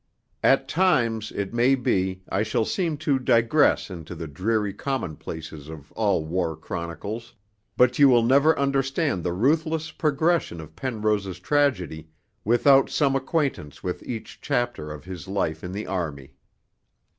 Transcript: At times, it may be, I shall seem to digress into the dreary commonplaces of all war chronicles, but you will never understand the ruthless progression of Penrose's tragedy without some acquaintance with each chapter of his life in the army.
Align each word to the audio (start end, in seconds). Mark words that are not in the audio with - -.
At 0.41 0.67
times, 0.67 1.31
it 1.31 1.53
may 1.53 1.75
be, 1.75 2.23
I 2.27 2.41
shall 2.41 2.65
seem 2.65 2.97
to 3.05 3.19
digress 3.19 3.91
into 3.91 4.15
the 4.15 4.25
dreary 4.25 4.73
commonplaces 4.73 5.69
of 5.69 5.91
all 5.91 6.25
war 6.25 6.57
chronicles, 6.57 7.35
but 7.77 7.99
you 7.99 8.09
will 8.09 8.23
never 8.23 8.57
understand 8.57 9.23
the 9.23 9.31
ruthless 9.31 9.91
progression 9.91 10.59
of 10.59 10.75
Penrose's 10.75 11.37
tragedy 11.39 12.07
without 12.43 12.89
some 12.89 13.15
acquaintance 13.15 13.83
with 13.83 14.01
each 14.01 14.41
chapter 14.41 14.89
of 14.91 15.05
his 15.05 15.27
life 15.27 15.63
in 15.63 15.71
the 15.71 15.85
army. 15.85 16.33